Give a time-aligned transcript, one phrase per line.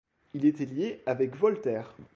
[0.33, 1.93] Il était lié avec Voltaire.